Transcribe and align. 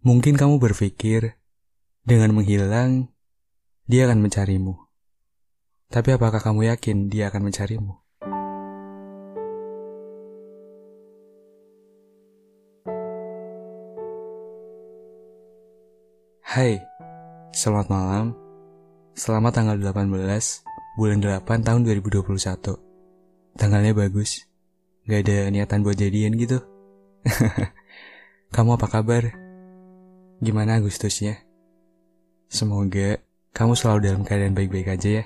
Mungkin 0.00 0.32
kamu 0.32 0.56
berpikir, 0.56 1.36
dengan 2.08 2.32
menghilang, 2.32 3.12
dia 3.84 4.08
akan 4.08 4.24
mencarimu. 4.24 4.88
Tapi 5.92 6.16
apakah 6.16 6.40
kamu 6.40 6.72
yakin 6.72 7.12
dia 7.12 7.28
akan 7.28 7.52
mencarimu? 7.52 8.00
Hai, 16.48 16.80
selamat 17.52 17.92
malam. 17.92 18.32
Selamat 19.12 19.52
tanggal 19.52 19.76
18 19.76 20.08
bulan 20.96 21.20
8 21.20 21.60
tahun 21.60 21.80
2021. 21.84 22.32
Tanggalnya 23.52 23.92
bagus. 23.92 24.48
Gak 25.04 25.28
ada 25.28 25.52
niatan 25.52 25.84
buat 25.84 26.00
jadian 26.00 26.40
gitu. 26.40 26.56
Kamu 28.56 28.80
apa 28.80 28.88
kabar? 28.88 29.39
Gimana 30.40 30.80
Agustusnya? 30.80 31.36
Semoga 32.48 33.20
kamu 33.52 33.76
selalu 33.76 34.08
dalam 34.08 34.22
keadaan 34.24 34.56
baik-baik 34.56 34.96
aja 34.96 35.20
ya. 35.20 35.24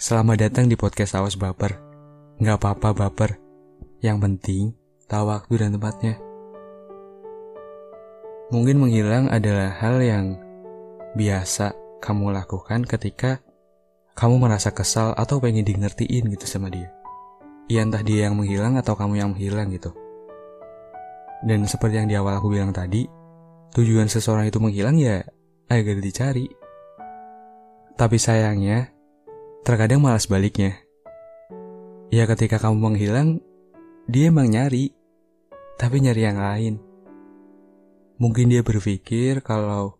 Selamat 0.00 0.48
datang 0.48 0.72
di 0.72 0.76
podcast 0.80 1.20
Awas 1.20 1.36
Baper. 1.36 1.76
Gak 2.40 2.56
apa-apa 2.56 2.96
baper. 2.96 3.36
Yang 4.00 4.18
penting, 4.24 4.62
tahu 5.04 5.28
waktu 5.28 5.52
dan 5.60 5.76
tempatnya. 5.76 6.16
Mungkin 8.56 8.80
menghilang 8.80 9.28
adalah 9.28 9.68
hal 9.68 10.00
yang 10.00 10.40
biasa 11.12 12.00
kamu 12.00 12.32
lakukan 12.32 12.88
ketika 12.88 13.44
kamu 14.16 14.48
merasa 14.48 14.72
kesal 14.72 15.12
atau 15.12 15.44
pengen 15.44 15.60
di 15.68 15.76
gitu 15.76 16.46
sama 16.48 16.72
dia. 16.72 16.88
Ya 17.68 17.84
entah 17.84 18.00
dia 18.00 18.32
yang 18.32 18.40
menghilang 18.40 18.80
atau 18.80 18.96
kamu 18.96 19.12
yang 19.12 19.36
menghilang 19.36 19.68
gitu. 19.76 19.92
Dan 21.44 21.68
seperti 21.68 22.00
yang 22.00 22.08
di 22.08 22.16
awal 22.16 22.40
aku 22.40 22.48
bilang 22.48 22.72
tadi, 22.72 23.20
tujuan 23.72 24.08
seseorang 24.08 24.52
itu 24.52 24.60
menghilang 24.60 25.00
ya 25.00 25.24
agar 25.72 25.96
dicari. 25.96 26.46
Tapi 27.96 28.16
sayangnya, 28.20 28.92
terkadang 29.64 30.04
malas 30.04 30.28
baliknya. 30.28 30.76
Ya 32.12 32.28
ketika 32.28 32.60
kamu 32.60 32.92
menghilang, 32.92 33.40
dia 34.04 34.28
emang 34.28 34.52
nyari, 34.52 34.92
tapi 35.80 36.04
nyari 36.04 36.20
yang 36.20 36.36
lain. 36.36 36.74
Mungkin 38.20 38.52
dia 38.52 38.60
berpikir 38.60 39.40
kalau 39.40 39.96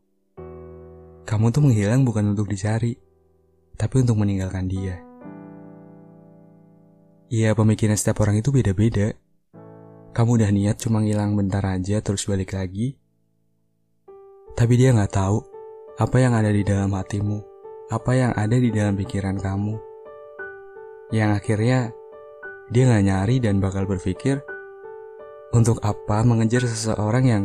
kamu 1.25 1.48
tuh 1.48 1.62
menghilang 1.64 2.05
bukan 2.05 2.36
untuk 2.36 2.53
dicari, 2.53 2.92
tapi 3.81 4.05
untuk 4.05 4.20
meninggalkan 4.20 4.69
dia. 4.69 5.01
Ya 7.33 7.57
pemikiran 7.57 7.97
setiap 7.97 8.20
orang 8.20 8.45
itu 8.45 8.53
beda-beda. 8.53 9.17
Kamu 10.12 10.36
udah 10.36 10.53
niat 10.53 10.77
cuma 10.77 11.01
ngilang 11.01 11.33
bentar 11.33 11.64
aja 11.64 12.05
terus 12.05 12.29
balik 12.29 12.53
lagi. 12.53 13.01
Tapi 14.53 14.75
dia 14.77 14.92
nggak 14.92 15.12
tahu 15.12 15.39
apa 15.97 16.17
yang 16.20 16.36
ada 16.36 16.53
di 16.53 16.61
dalam 16.64 16.92
hatimu, 16.92 17.39
apa 17.89 18.12
yang 18.12 18.33
ada 18.36 18.56
di 18.56 18.69
dalam 18.69 18.97
pikiran 18.97 19.41
kamu. 19.41 19.77
Yang 21.12 21.31
akhirnya 21.41 21.78
dia 22.73 22.83
nggak 22.89 23.05
nyari 23.05 23.36
dan 23.41 23.61
bakal 23.61 23.84
berpikir 23.84 24.41
untuk 25.53 25.80
apa 25.84 26.25
mengejar 26.25 26.64
seseorang 26.64 27.25
yang 27.28 27.45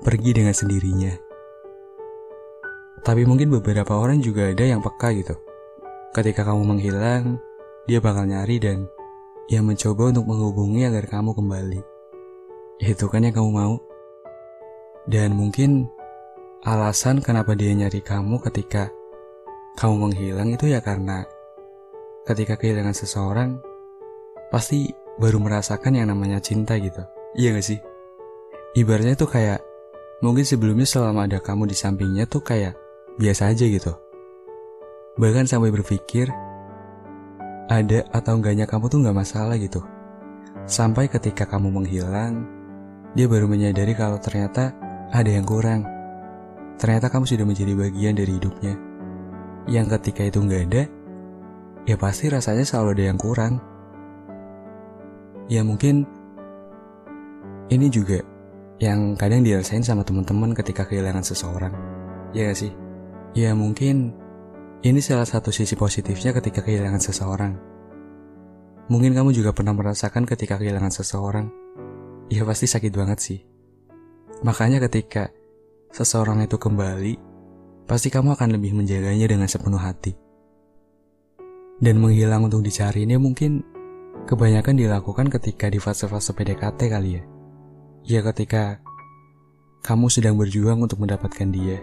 pergi 0.00 0.32
dengan 0.32 0.56
sendirinya. 0.56 1.12
Tapi 3.04 3.28
mungkin 3.28 3.52
beberapa 3.60 4.00
orang 4.00 4.24
juga 4.24 4.48
ada 4.48 4.64
yang 4.64 4.80
peka 4.80 5.12
gitu. 5.12 5.36
Ketika 6.16 6.48
kamu 6.48 6.62
menghilang, 6.64 7.36
dia 7.84 8.00
bakal 8.00 8.24
nyari 8.24 8.56
dan 8.56 8.88
ia 9.52 9.60
mencoba 9.60 10.08
untuk 10.08 10.24
menghubungi 10.24 10.88
agar 10.88 11.04
kamu 11.04 11.36
kembali. 11.36 11.80
Itu 12.80 13.12
kan 13.12 13.28
yang 13.28 13.36
kamu 13.36 13.50
mau. 13.52 13.76
Dan 15.04 15.36
mungkin 15.36 15.84
alasan 16.64 17.20
kenapa 17.20 17.52
dia 17.52 17.76
nyari 17.76 18.00
kamu 18.00 18.40
ketika 18.40 18.88
kamu 19.76 20.08
menghilang 20.08 20.48
itu 20.56 20.72
ya 20.72 20.80
karena 20.80 21.28
ketika 22.24 22.56
kehilangan 22.56 22.96
seseorang 22.96 23.60
pasti 24.48 24.88
baru 25.20 25.44
merasakan 25.44 26.00
yang 26.00 26.08
namanya 26.08 26.40
cinta 26.40 26.80
gitu. 26.80 27.04
Iya 27.36 27.52
gak 27.52 27.66
sih? 27.68 27.78
Ibaratnya 28.80 29.12
tuh 29.12 29.28
kayak 29.28 29.60
mungkin 30.24 30.48
sebelumnya 30.48 30.88
selama 30.88 31.28
ada 31.28 31.36
kamu 31.36 31.68
di 31.68 31.76
sampingnya 31.76 32.24
tuh 32.24 32.40
kayak 32.40 32.72
biasa 33.20 33.52
aja 33.52 33.68
gitu. 33.68 33.92
Bahkan 35.20 35.44
sampai 35.44 35.68
berpikir 35.68 36.32
ada 37.68 38.08
atau 38.08 38.40
enggaknya 38.40 38.64
kamu 38.64 38.88
tuh 38.88 38.98
nggak 39.04 39.14
masalah 39.20 39.60
gitu. 39.60 39.84
Sampai 40.64 41.12
ketika 41.12 41.44
kamu 41.44 41.70
menghilang, 41.70 42.48
dia 43.12 43.28
baru 43.28 43.46
menyadari 43.46 43.92
kalau 43.92 44.16
ternyata 44.16 44.72
ada 45.12 45.28
yang 45.28 45.44
kurang. 45.44 45.93
Ternyata 46.76 47.06
kamu 47.10 47.24
sudah 47.24 47.46
menjadi 47.46 47.72
bagian 47.78 48.14
dari 48.18 48.32
hidupnya. 48.34 48.74
Yang 49.70 49.86
ketika 49.98 50.22
itu 50.28 50.38
nggak 50.42 50.62
ada, 50.70 50.82
ya 51.88 51.96
pasti 51.96 52.28
rasanya 52.28 52.64
selalu 52.66 52.88
ada 52.98 53.04
yang 53.14 53.18
kurang. 53.18 53.54
Ya 55.48 55.60
mungkin 55.60 56.08
ini 57.68 57.86
juga 57.88 58.20
yang 58.82 59.16
kadang 59.16 59.44
dirasain 59.46 59.84
sama 59.84 60.02
teman-teman 60.02 60.52
ketika 60.52 60.84
kehilangan 60.84 61.24
seseorang. 61.24 61.72
Ya 62.34 62.50
gak 62.50 62.58
sih? 62.58 62.72
Ya 63.32 63.54
mungkin 63.54 64.12
ini 64.82 65.00
salah 65.00 65.24
satu 65.24 65.54
sisi 65.54 65.78
positifnya 65.78 66.34
ketika 66.34 66.60
kehilangan 66.60 67.00
seseorang. 67.00 67.54
Mungkin 68.90 69.16
kamu 69.16 69.32
juga 69.32 69.56
pernah 69.56 69.72
merasakan 69.72 70.28
ketika 70.28 70.60
kehilangan 70.60 70.92
seseorang 70.92 71.48
ya 72.28 72.44
pasti 72.44 72.66
sakit 72.68 72.92
banget 72.92 73.18
sih. 73.20 73.40
Makanya 74.44 74.82
ketika 74.88 75.32
seseorang 75.94 76.42
itu 76.42 76.58
kembali, 76.58 77.14
pasti 77.86 78.10
kamu 78.10 78.34
akan 78.34 78.58
lebih 78.58 78.74
menjaganya 78.74 79.30
dengan 79.30 79.46
sepenuh 79.46 79.78
hati. 79.78 80.18
Dan 81.78 82.02
menghilang 82.02 82.50
untuk 82.50 82.66
dicari 82.66 83.06
ini 83.06 83.14
mungkin 83.14 83.62
kebanyakan 84.26 84.74
dilakukan 84.74 85.30
ketika 85.30 85.70
di 85.70 85.78
fase-fase 85.78 86.34
PDKT 86.34 86.80
kali 86.90 87.10
ya. 87.14 87.22
Ya 88.04 88.20
ketika 88.26 88.82
kamu 89.86 90.10
sedang 90.10 90.34
berjuang 90.34 90.82
untuk 90.82 90.98
mendapatkan 90.98 91.48
dia. 91.54 91.78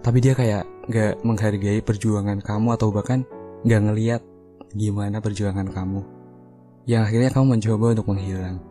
Tapi 0.00 0.18
dia 0.22 0.32
kayak 0.38 0.64
gak 0.86 1.20
menghargai 1.26 1.82
perjuangan 1.82 2.38
kamu 2.38 2.78
atau 2.78 2.94
bahkan 2.94 3.26
gak 3.66 3.90
ngeliat 3.90 4.22
gimana 4.70 5.18
perjuangan 5.18 5.66
kamu. 5.66 6.06
Yang 6.86 7.02
akhirnya 7.10 7.30
kamu 7.34 7.46
mencoba 7.58 7.86
untuk 7.98 8.06
menghilang 8.14 8.62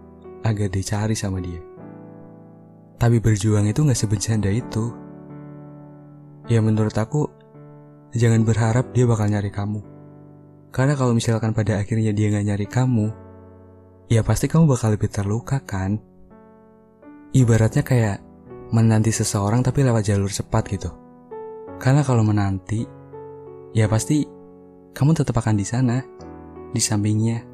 agar 0.48 0.68
dicari 0.72 1.14
sama 1.14 1.44
dia. 1.44 1.60
Tapi 3.00 3.24
berjuang 3.24 3.64
itu 3.64 3.88
gak 3.88 3.96
sebercanda 3.96 4.52
itu. 4.52 4.92
Ya 6.52 6.60
menurut 6.60 6.92
aku, 7.00 7.32
jangan 8.12 8.44
berharap 8.44 8.92
dia 8.92 9.08
bakal 9.08 9.32
nyari 9.32 9.48
kamu. 9.48 9.80
Karena 10.76 10.94
kalau 11.00 11.16
misalkan 11.16 11.56
pada 11.56 11.80
akhirnya 11.80 12.12
dia 12.12 12.28
gak 12.28 12.46
nyari 12.46 12.68
kamu, 12.68 13.08
ya 14.12 14.20
pasti 14.20 14.52
kamu 14.52 14.68
bakal 14.68 14.94
lebih 14.94 15.08
terluka 15.08 15.64
kan? 15.64 15.96
Ibaratnya 17.32 17.88
kayak 17.88 18.20
menanti 18.76 19.16
seseorang 19.16 19.64
tapi 19.64 19.88
lewat 19.88 20.04
jalur 20.04 20.30
cepat 20.30 20.64
gitu. 20.68 20.92
Karena 21.80 22.04
kalau 22.04 22.28
menanti, 22.28 22.84
ya 23.72 23.88
pasti 23.88 24.28
kamu 24.92 25.16
tetap 25.16 25.40
akan 25.40 25.56
di 25.56 25.64
sana, 25.64 26.04
di 26.76 26.82
sampingnya. 26.84 27.48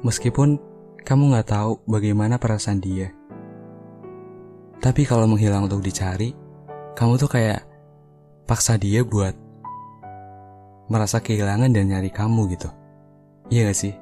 Meskipun 0.00 0.56
kamu 1.04 1.36
gak 1.36 1.52
tahu 1.52 1.84
bagaimana 1.84 2.40
perasaan 2.40 2.80
dia. 2.80 3.19
Tapi 4.80 5.04
kalau 5.04 5.28
menghilang 5.28 5.68
untuk 5.68 5.84
dicari, 5.84 6.32
kamu 6.96 7.20
tuh 7.20 7.28
kayak 7.28 7.60
paksa 8.48 8.80
dia 8.80 9.04
buat 9.04 9.36
merasa 10.88 11.20
kehilangan 11.20 11.68
dan 11.68 11.92
nyari 11.92 12.08
kamu 12.08 12.48
gitu. 12.56 12.72
Iya 13.52 13.68
gak 13.68 13.78
sih? 13.78 13.94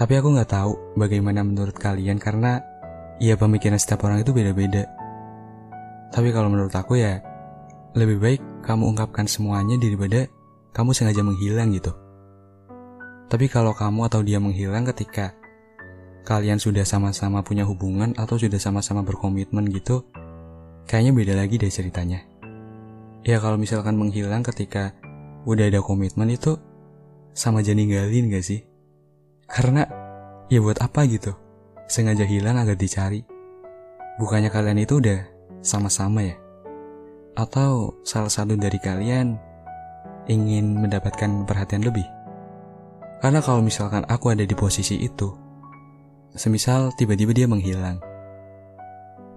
Tapi 0.00 0.12
aku 0.16 0.32
gak 0.32 0.50
tahu 0.50 0.72
bagaimana 0.96 1.44
menurut 1.44 1.76
kalian 1.76 2.16
karena 2.16 2.64
ya 3.20 3.36
pemikiran 3.36 3.76
setiap 3.76 4.08
orang 4.08 4.24
itu 4.24 4.32
beda-beda. 4.32 4.88
Tapi 6.08 6.32
kalau 6.32 6.48
menurut 6.48 6.72
aku 6.72 6.98
ya 6.98 7.20
lebih 7.94 8.16
baik 8.16 8.40
kamu 8.64 8.96
ungkapkan 8.96 9.28
semuanya 9.28 9.76
daripada 9.76 10.26
kamu 10.72 10.90
sengaja 10.96 11.20
menghilang 11.20 11.68
gitu. 11.70 11.92
Tapi 13.28 13.46
kalau 13.46 13.76
kamu 13.76 14.08
atau 14.08 14.24
dia 14.24 14.40
menghilang 14.40 14.88
ketika 14.88 15.36
kalian 16.24 16.56
sudah 16.56 16.88
sama-sama 16.88 17.44
punya 17.44 17.68
hubungan 17.68 18.16
atau 18.16 18.40
sudah 18.40 18.56
sama-sama 18.56 19.04
berkomitmen 19.04 19.68
gitu, 19.68 20.08
kayaknya 20.88 21.12
beda 21.12 21.34
lagi 21.36 21.60
deh 21.60 21.68
ceritanya. 21.68 22.24
Ya 23.24 23.40
kalau 23.40 23.60
misalkan 23.60 23.96
menghilang 24.00 24.40
ketika 24.40 24.96
udah 25.44 25.68
ada 25.68 25.84
komitmen 25.84 26.32
itu 26.32 26.56
sama 27.36 27.60
aja 27.60 27.76
ninggalin 27.76 28.32
gak 28.32 28.44
sih? 28.44 28.64
Karena 29.44 29.84
ya 30.48 30.64
buat 30.64 30.80
apa 30.80 31.04
gitu? 31.04 31.36
Sengaja 31.84 32.24
hilang 32.24 32.56
agar 32.56 32.76
dicari. 32.80 33.20
Bukannya 34.16 34.48
kalian 34.48 34.80
itu 34.80 35.04
udah 35.04 35.20
sama-sama 35.60 36.24
ya? 36.24 36.36
Atau 37.36 38.00
salah 38.06 38.32
satu 38.32 38.56
dari 38.56 38.80
kalian 38.80 39.36
ingin 40.32 40.80
mendapatkan 40.80 41.44
perhatian 41.44 41.84
lebih? 41.84 42.06
Karena 43.20 43.40
kalau 43.44 43.60
misalkan 43.60 44.04
aku 44.08 44.32
ada 44.32 44.44
di 44.44 44.52
posisi 44.52 45.00
itu, 45.00 45.43
semisal 46.34 46.90
tiba-tiba 46.98 47.30
dia 47.30 47.46
menghilang, 47.46 48.02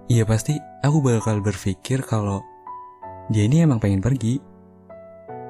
Iya 0.08 0.24
pasti 0.24 0.56
aku 0.80 1.04
bakal 1.04 1.44
berpikir 1.44 2.00
kalau 2.00 2.40
dia 3.28 3.44
ini 3.44 3.60
emang 3.60 3.76
pengen 3.76 4.00
pergi. 4.00 4.40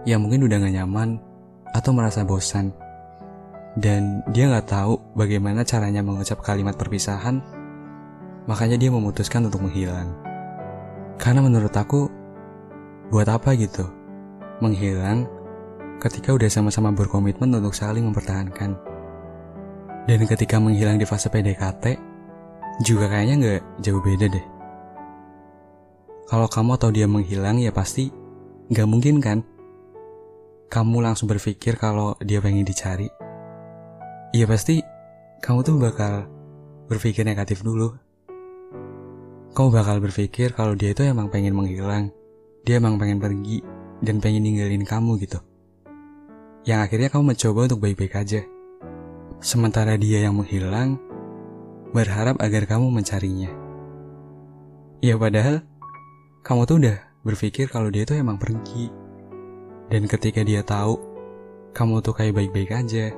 Ya 0.03 0.19
mungkin 0.19 0.43
udah 0.51 0.59
gak 0.59 0.75
nyaman 0.75 1.23
atau 1.71 1.95
merasa 1.95 2.27
bosan. 2.27 2.75
Dan 3.79 4.27
dia 4.35 4.51
gak 4.51 4.67
tahu 4.67 4.99
bagaimana 5.15 5.63
caranya 5.63 6.03
mengucap 6.03 6.43
kalimat 6.43 6.75
perpisahan. 6.75 7.39
Makanya 8.51 8.75
dia 8.75 8.91
memutuskan 8.91 9.47
untuk 9.47 9.63
menghilang. 9.63 10.11
Karena 11.23 11.39
menurut 11.39 11.71
aku, 11.79 12.11
buat 13.15 13.31
apa 13.31 13.55
gitu? 13.55 13.87
Menghilang 14.59 15.31
ketika 16.03 16.35
udah 16.35 16.51
sama-sama 16.51 16.91
berkomitmen 16.91 17.55
untuk 17.55 17.79
saling 17.79 18.03
mempertahankan. 18.11 18.75
Dan 20.09 20.25
ketika 20.25 20.57
menghilang 20.57 20.97
di 20.97 21.05
fase 21.05 21.29
PDKT, 21.29 21.85
juga 22.81 23.13
kayaknya 23.13 23.35
nggak 23.37 23.63
jauh 23.85 24.01
beda 24.01 24.27
deh. 24.33 24.47
Kalau 26.25 26.49
kamu 26.49 26.81
atau 26.81 26.89
dia 26.89 27.05
menghilang 27.05 27.61
ya 27.61 27.69
pasti 27.77 28.09
nggak 28.73 28.89
mungkin 28.89 29.21
kan? 29.21 29.45
Kamu 30.73 31.05
langsung 31.05 31.29
berpikir 31.29 31.77
kalau 31.77 32.17
dia 32.25 32.41
pengen 32.41 32.65
dicari. 32.65 33.13
Ya 34.33 34.49
pasti 34.49 34.81
kamu 35.45 35.61
tuh 35.61 35.77
bakal 35.77 36.25
berpikir 36.89 37.29
negatif 37.29 37.61
dulu. 37.61 37.93
Kamu 39.53 39.69
bakal 39.69 40.01
berpikir 40.01 40.57
kalau 40.57 40.73
dia 40.73 40.97
itu 40.97 41.05
emang 41.05 41.29
pengen 41.29 41.53
menghilang. 41.53 42.09
Dia 42.65 42.81
emang 42.81 42.97
pengen 42.97 43.21
pergi 43.21 43.61
dan 44.01 44.25
pengen 44.25 44.41
ninggalin 44.45 44.89
kamu 44.89 45.21
gitu. 45.21 45.37
Yang 46.65 46.81
akhirnya 46.89 47.09
kamu 47.13 47.37
mencoba 47.37 47.61
untuk 47.69 47.81
baik-baik 47.85 48.17
aja. 48.17 48.41
Sementara 49.39 49.95
dia 49.95 50.27
yang 50.27 50.35
menghilang, 50.35 50.99
berharap 51.95 52.43
agar 52.43 52.67
kamu 52.67 52.91
mencarinya. 52.91 53.51
Ya 54.99 55.15
padahal 55.15 55.63
kamu 56.43 56.67
tuh 56.67 56.77
udah 56.83 56.99
berpikir 57.23 57.71
kalau 57.71 57.87
dia 57.89 58.03
tuh 58.03 58.19
emang 58.19 58.37
pergi. 58.37 58.91
Dan 59.89 60.11
ketika 60.11 60.43
dia 60.43 60.67
tahu 60.67 60.99
kamu 61.71 62.03
tuh 62.03 62.19
kayak 62.19 62.35
baik-baik 62.35 62.75
aja, 62.75 63.15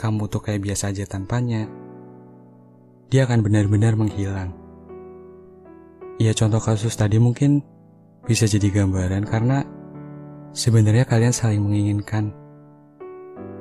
kamu 0.00 0.26
tuh 0.32 0.40
kayak 0.40 0.64
biasa 0.64 0.88
aja 0.88 1.04
tanpanya, 1.04 1.68
dia 3.12 3.28
akan 3.28 3.44
benar-benar 3.44 3.92
menghilang. 3.92 4.56
Ya 6.16 6.32
contoh 6.32 6.64
kasus 6.64 6.96
tadi 6.96 7.20
mungkin 7.20 7.60
bisa 8.24 8.48
jadi 8.48 8.72
gambaran 8.72 9.28
karena 9.28 9.68
sebenarnya 10.56 11.04
kalian 11.04 11.36
saling 11.36 11.60
menginginkan. 11.60 12.41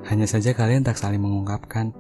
Hanya 0.10 0.26
saja 0.26 0.56
kalian 0.56 0.82
tak 0.82 0.98
saling 0.98 1.22
mengungkapkan 1.22 1.94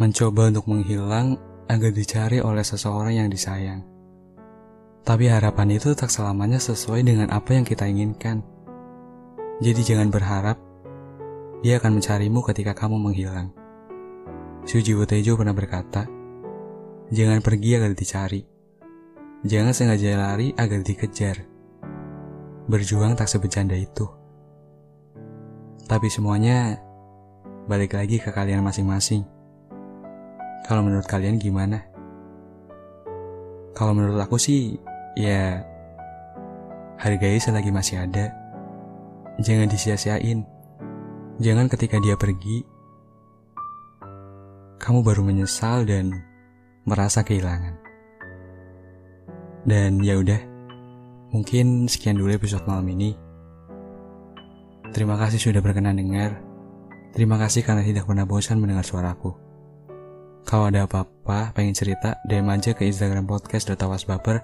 mencoba 0.00 0.50
untuk 0.50 0.66
menghilang 0.66 1.36
agar 1.68 1.90
dicari 1.94 2.40
oleh 2.40 2.64
seseorang 2.64 3.14
yang 3.24 3.28
disayang. 3.30 3.84
Tapi 5.04 5.28
harapan 5.28 5.76
itu 5.76 5.92
tak 5.92 6.08
selamanya 6.08 6.56
sesuai 6.56 7.04
dengan 7.04 7.28
apa 7.28 7.52
yang 7.52 7.64
kita 7.68 7.84
inginkan. 7.84 8.40
Jadi 9.60 9.80
jangan 9.84 10.08
berharap 10.08 10.56
dia 11.60 11.76
akan 11.80 12.00
mencarimu 12.00 12.40
ketika 12.44 12.72
kamu 12.72 12.96
menghilang. 13.00 13.52
Suji 14.64 14.96
Tejo 15.04 15.36
pernah 15.36 15.52
berkata, 15.52 16.08
Jangan 17.12 17.44
pergi 17.44 17.76
agar 17.76 17.92
dicari. 17.92 18.42
Jangan 19.44 19.76
sengaja 19.76 20.16
lari 20.16 20.56
agar 20.56 20.80
dikejar. 20.80 21.44
Berjuang 22.64 23.12
tak 23.12 23.28
sebejanda 23.28 23.76
itu. 23.76 24.08
Tapi 25.84 26.08
semuanya 26.08 26.80
balik 27.64 27.96
lagi 27.96 28.20
ke 28.20 28.28
kalian 28.28 28.60
masing-masing. 28.60 29.24
Kalau 30.68 30.84
menurut 30.84 31.08
kalian 31.08 31.40
gimana? 31.40 31.80
Kalau 33.72 33.96
menurut 33.96 34.20
aku 34.20 34.36
sih, 34.36 34.76
ya 35.16 35.64
hargai 37.00 37.40
selagi 37.40 37.72
masih 37.72 38.04
ada. 38.04 38.32
Jangan 39.40 39.68
disia-siain. 39.68 40.46
Jangan 41.42 41.66
ketika 41.66 41.98
dia 41.98 42.14
pergi, 42.14 42.62
kamu 44.78 45.02
baru 45.02 45.26
menyesal 45.26 45.82
dan 45.82 46.14
merasa 46.86 47.26
kehilangan. 47.26 47.74
Dan 49.64 49.98
ya 50.04 50.20
udah, 50.20 50.38
mungkin 51.34 51.90
sekian 51.90 52.20
dulu 52.20 52.30
episode 52.36 52.62
malam 52.68 52.86
ini. 52.92 53.16
Terima 54.94 55.18
kasih 55.18 55.40
sudah 55.42 55.58
berkenan 55.58 55.98
dengar. 55.98 56.53
Terima 57.14 57.38
kasih 57.38 57.62
karena 57.62 57.86
tidak 57.86 58.10
pernah 58.10 58.26
bosan 58.26 58.58
mendengar 58.58 58.82
suaraku. 58.82 59.30
Kalau 60.42 60.66
ada 60.66 60.82
apa-apa, 60.84 61.54
pengen 61.54 61.72
cerita, 61.72 62.18
DM 62.26 62.50
aja 62.50 62.74
ke 62.74 62.82
Instagram 62.84 63.24
podcast 63.30 63.70
Baper 64.04 64.42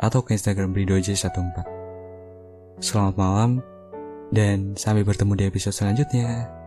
atau 0.00 0.24
ke 0.24 0.32
Instagram 0.32 0.72
Bridoje14. 0.72 1.60
Selamat 2.80 3.14
malam, 3.20 3.50
dan 4.32 4.72
sampai 4.80 5.04
bertemu 5.04 5.32
di 5.36 5.44
episode 5.52 5.76
selanjutnya. 5.76 6.59